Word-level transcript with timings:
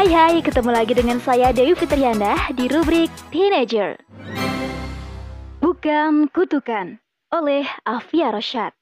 Hai 0.00 0.16
hai, 0.16 0.36
ketemu 0.40 0.72
lagi 0.72 0.96
dengan 0.96 1.20
saya 1.20 1.52
Dewi 1.52 1.76
Fitriana 1.76 2.32
di 2.56 2.72
rubrik 2.72 3.12
Teenager. 3.28 4.00
Bukan 5.60 6.24
kutukan 6.32 6.96
oleh 7.28 7.68
Afia 7.84 8.32
Rosyad. 8.32 8.72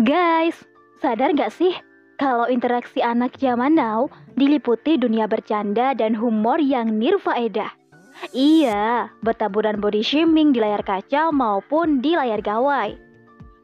Guys, 0.00 0.56
sadar 1.04 1.36
nggak 1.36 1.52
sih 1.52 1.76
kalau 2.16 2.48
interaksi 2.48 3.04
anak 3.04 3.36
zaman 3.36 3.76
now 3.76 4.08
diliputi 4.40 4.96
dunia 4.96 5.28
bercanda 5.28 5.92
dan 5.92 6.16
humor 6.16 6.64
yang 6.64 6.96
nirfaedah? 6.96 7.76
Iya, 8.32 9.12
bertaburan 9.20 9.84
body 9.84 10.00
shaming 10.00 10.56
di 10.56 10.64
layar 10.64 10.80
kaca 10.80 11.28
maupun 11.28 12.00
di 12.00 12.16
layar 12.16 12.40
gawai. 12.40 13.03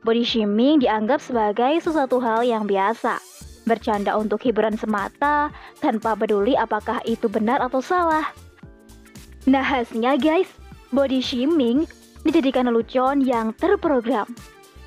Body 0.01 0.25
shaming 0.25 0.80
dianggap 0.80 1.21
sebagai 1.21 1.77
sesuatu 1.85 2.25
hal 2.25 2.41
yang 2.41 2.64
biasa. 2.64 3.21
Bercanda 3.68 4.17
untuk 4.17 4.41
hiburan 4.41 4.72
semata 4.81 5.53
tanpa 5.85 6.17
peduli 6.17 6.57
apakah 6.57 7.04
itu 7.04 7.29
benar 7.29 7.61
atau 7.61 7.85
salah. 7.85 8.32
Nah 9.44 9.61
hasilnya 9.61 10.17
guys, 10.17 10.49
body 10.96 11.21
shaming 11.21 11.85
dijadikan 12.25 12.72
lelucon 12.72 13.21
yang 13.21 13.53
terprogram. 13.61 14.25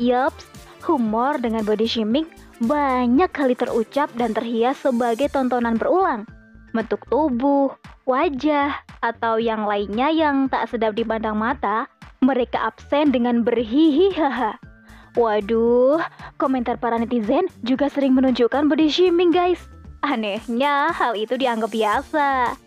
Yups, 0.02 0.49
humor 0.81 1.38
dengan 1.38 1.62
body 1.62 1.85
shaming 1.85 2.26
banyak 2.66 3.30
kali 3.30 3.54
terucap 3.54 4.09
dan 4.18 4.34
terhias 4.34 4.82
sebagai 4.82 5.30
tontonan 5.30 5.77
berulang. 5.77 6.26
Bentuk 6.73 7.05
tubuh, 7.13 7.70
wajah, 8.09 8.82
atau 9.05 9.38
yang 9.38 9.70
lainnya 9.70 10.09
yang 10.09 10.49
tak 10.49 10.73
sedap 10.73 10.98
dipandang 10.98 11.38
mata, 11.38 11.85
mereka 12.26 12.73
absen 12.73 13.13
dengan 13.13 13.45
berhihihaha. 13.45 14.73
Waduh, 15.13 16.02
komentar 16.41 16.81
para 16.81 16.98
netizen 16.98 17.45
juga 17.62 17.85
sering 17.85 18.17
menunjukkan 18.17 18.66
body 18.66 18.90
shaming 18.90 19.29
guys. 19.29 19.62
Anehnya, 20.01 20.90
hal 20.90 21.13
itu 21.13 21.37
dianggap 21.37 21.70
biasa. 21.70 22.57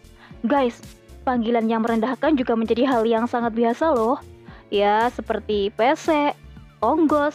Guys, 0.47 0.79
panggilan 1.27 1.67
yang 1.67 1.83
merendahkan 1.83 2.39
juga 2.39 2.55
menjadi 2.55 2.87
hal 2.87 3.03
yang 3.03 3.27
sangat 3.27 3.51
biasa 3.51 3.91
loh. 3.91 4.23
Ya, 4.71 5.11
seperti 5.11 5.75
PC, 5.75 6.39
onggos, 6.79 7.35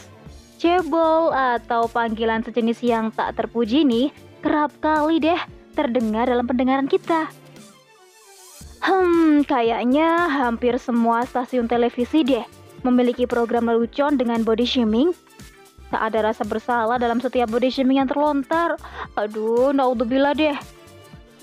cebol, 0.55 1.35
atau 1.35 1.91
panggilan 1.91 2.47
sejenis 2.47 2.79
yang 2.79 3.11
tak 3.11 3.35
terpuji 3.35 3.83
nih, 3.83 4.15
kerap 4.39 4.71
kali 4.79 5.19
deh 5.19 5.39
terdengar 5.75 6.31
dalam 6.31 6.47
pendengaran 6.47 6.87
kita. 6.87 7.27
Hmm, 8.79 9.43
kayaknya 9.43 10.31
hampir 10.31 10.79
semua 10.79 11.27
stasiun 11.27 11.67
televisi 11.67 12.23
deh 12.23 12.60
memiliki 12.81 13.29
program 13.29 13.69
lelucon 13.69 14.17
dengan 14.17 14.41
body 14.45 14.65
shaming. 14.65 15.13
Tak 15.91 16.13
ada 16.13 16.31
rasa 16.31 16.47
bersalah 16.47 16.95
dalam 16.95 17.19
setiap 17.19 17.51
body 17.51 17.67
shaming 17.67 17.99
yang 17.99 18.09
terlontar. 18.09 18.79
Aduh, 19.19 19.75
naudzubillah 19.75 20.31
deh. 20.33 20.55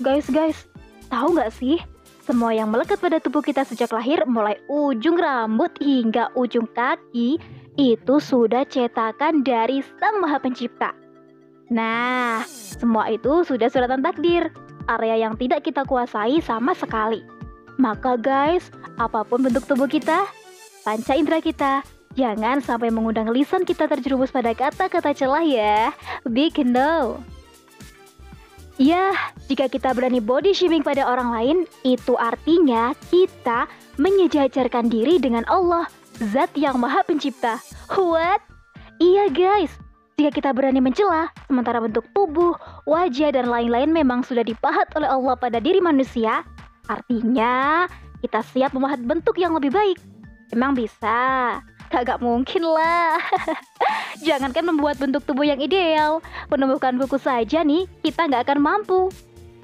Guys, 0.01 0.25
guys, 0.31 0.65
tahu 1.11 1.37
nggak 1.37 1.53
sih? 1.53 1.77
Semua 2.25 2.53
yang 2.53 2.69
melekat 2.69 3.01
pada 3.01 3.17
tubuh 3.17 3.41
kita 3.41 3.65
sejak 3.65 3.89
lahir, 3.89 4.21
mulai 4.29 4.61
ujung 4.69 5.17
rambut 5.17 5.73
hingga 5.81 6.29
ujung 6.37 6.69
kaki, 6.77 7.41
itu 7.73 8.15
sudah 8.21 8.69
cetakan 8.69 9.41
dari 9.41 9.81
Sang 9.97 10.21
Maha 10.21 10.37
Pencipta. 10.37 10.93
Nah, 11.73 12.45
semua 12.45 13.09
itu 13.09 13.41
sudah 13.45 13.69
suratan 13.69 14.05
takdir, 14.05 14.53
area 14.89 15.25
yang 15.25 15.37
tidak 15.37 15.65
kita 15.65 15.85
kuasai 15.85 16.41
sama 16.41 16.77
sekali. 16.77 17.21
Maka 17.81 18.13
guys, 18.17 18.69
apa 19.01 19.25
pun 19.25 19.45
bentuk 19.45 19.65
tubuh 19.65 19.89
kita, 19.89 20.29
panca 20.83 21.13
indera 21.15 21.39
kita, 21.43 21.83
jangan 22.15 22.63
sampai 22.63 22.89
mengundang 22.89 23.29
lisan 23.31 23.63
kita 23.63 23.87
terjerumus 23.87 24.31
pada 24.33 24.55
kata-kata 24.55 25.15
celah 25.15 25.45
ya. 25.45 25.91
Big 26.27 26.55
no. 26.63 27.19
Ya, 28.79 29.11
jika 29.51 29.67
kita 29.67 29.91
berani 29.91 30.23
body 30.23 30.55
shaming 30.55 30.87
pada 30.87 31.03
orang 31.03 31.35
lain, 31.35 31.57
itu 31.83 32.15
artinya 32.15 32.95
kita 33.11 33.67
menyejajarkan 33.99 34.87
diri 34.87 35.19
dengan 35.19 35.43
Allah, 35.51 35.83
zat 36.31 36.55
yang 36.55 36.79
maha 36.79 37.03
pencipta. 37.03 37.59
What? 37.91 38.39
Iya 39.03 39.27
guys, 39.35 39.75
jika 40.19 40.31
kita 40.35 40.51
berani 40.51 40.79
mencela, 40.83 41.31
sementara 41.47 41.79
bentuk 41.79 42.07
tubuh, 42.11 42.55
wajah, 42.83 43.31
dan 43.35 43.47
lain-lain 43.47 43.91
memang 43.91 44.23
sudah 44.23 44.43
dipahat 44.43 44.87
oleh 44.95 45.07
Allah 45.07 45.35
pada 45.35 45.63
diri 45.63 45.79
manusia, 45.79 46.43
artinya 46.91 47.87
kita 48.23 48.43
siap 48.51 48.75
memahat 48.75 48.99
bentuk 48.99 49.39
yang 49.39 49.55
lebih 49.55 49.71
baik. 49.71 49.95
Emang 50.49 50.73
bisa? 50.73 51.61
Kagak 51.89 52.21
mungkin 52.21 52.65
lah. 52.65 53.17
Jangankan 54.25 54.65
membuat 54.65 54.97
bentuk 54.97 55.25
tubuh 55.25 55.45
yang 55.45 55.61
ideal, 55.61 56.21
menumbuhkan 56.49 56.97
buku 56.97 57.17
saja 57.17 57.61
nih, 57.65 57.85
kita 58.01 58.29
nggak 58.29 58.49
akan 58.49 58.59
mampu. 58.61 59.09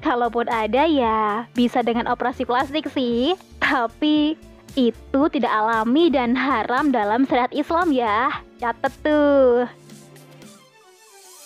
Kalaupun 0.01 0.45
ada 0.49 0.85
ya, 0.85 1.49
bisa 1.57 1.81
dengan 1.81 2.05
operasi 2.09 2.45
plastik 2.45 2.89
sih. 2.93 3.33
Tapi 3.57 4.37
itu 4.77 5.21
tidak 5.33 5.49
alami 5.49 6.13
dan 6.13 6.37
haram 6.37 6.93
dalam 6.93 7.25
syariat 7.25 7.53
Islam 7.53 7.89
ya. 7.89 8.29
Catat 8.61 8.93
tuh. 9.01 9.65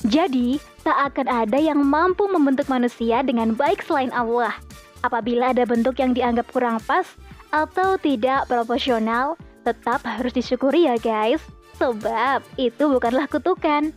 Jadi, 0.08 0.60
tak 0.84 1.12
akan 1.12 1.28
ada 1.28 1.60
yang 1.60 1.80
mampu 1.84 2.28
membentuk 2.28 2.72
manusia 2.72 3.20
dengan 3.24 3.56
baik 3.56 3.84
selain 3.84 4.12
Allah. 4.16 4.56
Apabila 5.04 5.52
ada 5.52 5.64
bentuk 5.64 6.00
yang 6.00 6.12
dianggap 6.12 6.48
kurang 6.52 6.80
pas 6.84 7.08
atau 7.50 7.98
tidak 8.02 8.46
proporsional, 8.50 9.38
tetap 9.66 10.02
harus 10.06 10.34
disyukuri 10.34 10.90
ya 10.90 10.96
guys. 11.02 11.42
Sebab 11.80 12.44
itu 12.60 12.84
bukanlah 12.92 13.26
kutukan. 13.32 13.96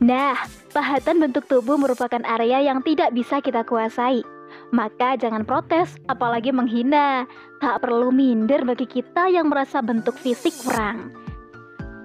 Nah, 0.00 0.38
pahatan 0.72 1.20
bentuk 1.20 1.44
tubuh 1.50 1.76
merupakan 1.76 2.22
area 2.24 2.62
yang 2.64 2.80
tidak 2.80 3.12
bisa 3.12 3.42
kita 3.42 3.66
kuasai. 3.66 4.24
Maka 4.70 5.18
jangan 5.18 5.42
protes, 5.42 5.98
apalagi 6.06 6.54
menghina. 6.54 7.26
Tak 7.58 7.84
perlu 7.84 8.14
minder 8.14 8.62
bagi 8.64 8.86
kita 8.86 9.28
yang 9.28 9.50
merasa 9.50 9.82
bentuk 9.82 10.16
fisik 10.16 10.54
kurang. 10.62 11.12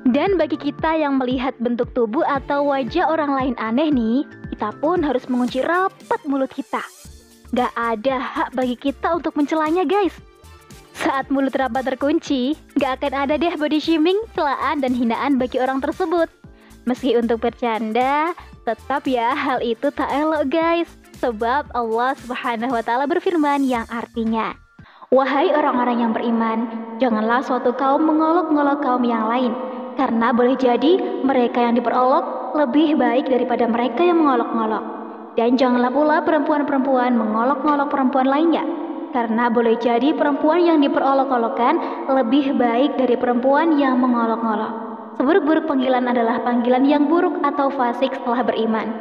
Dan 0.06 0.38
bagi 0.38 0.58
kita 0.60 1.02
yang 1.02 1.18
melihat 1.18 1.58
bentuk 1.58 1.90
tubuh 1.98 2.22
atau 2.26 2.70
wajah 2.70 3.10
orang 3.10 3.32
lain 3.34 3.56
aneh 3.58 3.90
nih, 3.90 4.18
kita 4.54 4.70
pun 4.78 5.02
harus 5.02 5.26
mengunci 5.26 5.66
rapat 5.66 6.22
mulut 6.30 6.52
kita. 6.54 6.82
Gak 7.54 7.74
ada 7.74 8.22
hak 8.22 8.50
bagi 8.54 8.78
kita 8.78 9.18
untuk 9.18 9.34
mencelanya 9.34 9.82
guys. 9.82 10.14
Saat 10.96 11.28
mulut 11.28 11.52
rapat 11.52 11.84
terkunci, 11.84 12.56
gak 12.80 13.04
akan 13.04 13.28
ada 13.28 13.36
deh 13.36 13.52
body 13.60 13.84
shaming, 13.84 14.16
celaan, 14.32 14.80
dan 14.80 14.96
hinaan 14.96 15.36
bagi 15.36 15.60
orang 15.60 15.84
tersebut. 15.84 16.32
Meski 16.88 17.20
untuk 17.20 17.44
bercanda, 17.44 18.32
tetap 18.64 19.04
ya 19.04 19.36
hal 19.36 19.60
itu 19.60 19.92
tak 19.92 20.08
elok 20.08 20.48
guys. 20.48 20.88
Sebab 21.20 21.76
Allah 21.76 22.16
subhanahu 22.24 22.76
wa 22.76 22.84
ta'ala 22.84 23.12
berfirman 23.12 23.68
yang 23.68 23.84
artinya, 23.92 24.56
Wahai 25.12 25.52
orang-orang 25.52 26.02
yang 26.02 26.12
beriman, 26.12 26.68
janganlah 27.00 27.40
suatu 27.44 27.76
kaum 27.76 28.04
mengolok-ngolok 28.04 28.80
kaum 28.84 29.04
yang 29.04 29.28
lain, 29.28 29.52
karena 30.00 30.32
boleh 30.32 30.56
jadi 30.60 31.24
mereka 31.24 31.62
yang 31.62 31.76
diperolok 31.78 32.56
lebih 32.56 33.00
baik 33.00 33.28
daripada 33.32 33.68
mereka 33.68 34.04
yang 34.04 34.24
mengolok-ngolok. 34.24 34.84
Dan 35.36 35.60
janganlah 35.60 35.92
pula 35.92 36.18
perempuan-perempuan 36.24 37.16
mengolok-ngolok 37.16 37.88
perempuan 37.92 38.28
lainnya, 38.28 38.64
karena 39.16 39.48
boleh 39.48 39.80
jadi 39.80 40.12
perempuan 40.12 40.68
yang 40.68 40.84
diperolok-olokkan 40.84 41.80
lebih 42.12 42.60
baik 42.60 43.00
dari 43.00 43.16
perempuan 43.16 43.80
yang 43.80 43.96
mengolok-ngolok. 44.04 44.84
Seburuk-buruk 45.16 45.72
panggilan 45.72 46.12
adalah 46.12 46.44
panggilan 46.44 46.84
yang 46.84 47.08
buruk 47.08 47.40
atau 47.40 47.72
fasik 47.72 48.12
setelah 48.12 48.44
beriman. 48.44 48.92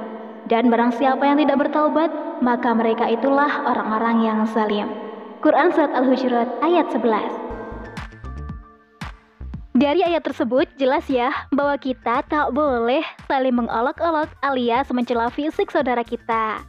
Dan 0.46 0.70
barang 0.70 0.94
siapa 0.94 1.26
yang 1.26 1.42
tidak 1.42 1.66
bertaubat, 1.66 2.14
maka 2.38 2.70
mereka 2.70 3.10
itulah 3.10 3.66
orang-orang 3.66 4.22
yang 4.22 4.38
zalim. 4.46 4.86
Quran 5.42 5.74
Surat 5.74 5.90
Al-Hujurat 5.90 6.46
ayat 6.62 6.94
11 6.94 7.42
dari 9.74 10.06
ayat 10.06 10.22
tersebut 10.22 10.70
jelas 10.78 11.02
ya 11.10 11.34
bahwa 11.50 11.74
kita 11.82 12.22
tak 12.30 12.54
boleh 12.54 13.02
saling 13.26 13.58
mengolok-olok 13.58 14.30
alias 14.46 14.86
mencela 14.94 15.26
fisik 15.34 15.68
saudara 15.74 16.06
kita. 16.06 16.62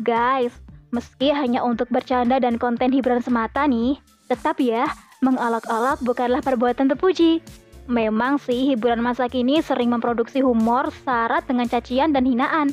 Guys, 0.00 0.63
meski 0.94 1.34
hanya 1.34 1.66
untuk 1.66 1.90
bercanda 1.90 2.38
dan 2.38 2.54
konten 2.54 2.94
hiburan 2.94 3.18
semata 3.18 3.66
nih, 3.66 3.98
tetap 4.30 4.62
ya 4.62 4.86
mengolok-olok 5.20 5.98
bukanlah 6.06 6.38
perbuatan 6.38 6.94
terpuji. 6.94 7.42
Memang 7.90 8.40
sih 8.40 8.72
hiburan 8.72 9.02
masa 9.02 9.28
kini 9.28 9.60
sering 9.60 9.92
memproduksi 9.92 10.40
humor 10.40 10.88
syarat 11.04 11.44
dengan 11.44 11.68
cacian 11.68 12.14
dan 12.16 12.24
hinaan. 12.24 12.72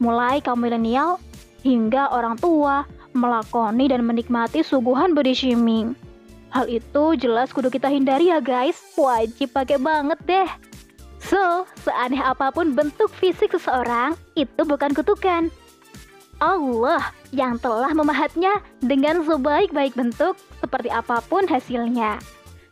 Mulai 0.00 0.40
kaum 0.40 0.64
milenial 0.64 1.20
hingga 1.60 2.08
orang 2.08 2.40
tua 2.40 2.88
melakoni 3.12 3.90
dan 3.90 4.06
menikmati 4.06 4.64
suguhan 4.64 5.12
body 5.12 5.34
shaming. 5.34 5.92
Hal 6.50 6.66
itu 6.66 7.14
jelas 7.20 7.52
kudu 7.52 7.68
kita 7.70 7.86
hindari 7.92 8.32
ya 8.32 8.40
guys, 8.42 8.80
wajib 8.96 9.54
pakai 9.54 9.78
banget 9.78 10.18
deh. 10.24 10.48
So, 11.20 11.68
seaneh 11.84 12.18
apa 12.18 12.48
pun 12.50 12.72
bentuk 12.72 13.12
fisik 13.12 13.52
seseorang, 13.52 14.16
itu 14.34 14.64
bukan 14.64 14.96
kutukan. 14.96 15.52
Allah 16.40 17.12
yang 17.36 17.60
telah 17.60 17.92
memahatnya 17.92 18.64
dengan 18.80 19.20
sebaik-baik 19.20 19.92
bentuk 19.92 20.40
seperti 20.58 20.88
apa 20.88 21.20
pun 21.28 21.44
hasilnya. 21.44 22.16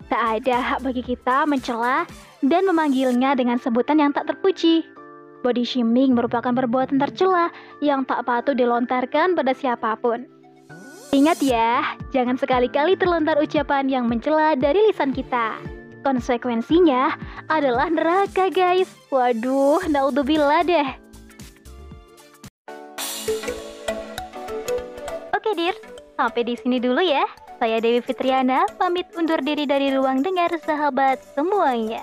Tak 0.09 0.43
ada 0.43 0.57
hak 0.57 0.81
bagi 0.81 1.05
kita 1.05 1.45
mencela 1.45 2.09
dan 2.41 2.65
memanggilnya 2.65 3.37
dengan 3.37 3.61
sebutan 3.61 4.01
yang 4.01 4.11
tak 4.17 4.33
terpuji. 4.33 4.89
Body 5.45 5.63
shaming 5.63 6.17
merupakan 6.17 6.51
perbuatan 6.51 6.99
tercela 6.99 7.53
yang 7.85 8.03
tak 8.09 8.25
patut 8.25 8.57
dilontarkan 8.57 9.37
pada 9.37 9.53
siapa 9.53 9.95
pun. 10.01 10.25
Ingat 11.13 11.39
ya, 11.41 11.97
jangan 12.13 12.37
sekali-kali 12.41 12.97
terlontar 12.97 13.37
ucapan 13.41 13.89
yang 13.89 14.09
mencela 14.09 14.57
dari 14.57 14.81
lisan 14.89 15.13
kita. 15.13 15.57
Konsekuensinya 16.05 17.17
adalah 17.53 17.93
neraka 17.93 18.49
guys. 18.49 18.89
Waduh, 19.13 19.85
naudzubillah 19.89 20.65
deh. 20.65 20.89
Sampai 26.19 26.43
di 26.43 26.59
sini 26.59 26.83
dulu 26.83 26.99
ya. 26.99 27.23
Saya 27.63 27.79
Dewi 27.79 28.03
Fitriana, 28.03 28.67
pamit 28.75 29.07
undur 29.15 29.39
diri 29.39 29.71
dari 29.71 29.95
ruang 29.95 30.19
dengar 30.19 30.51
sahabat 30.67 31.23
semuanya. 31.39 32.03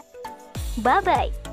Bye-bye. 0.80 1.45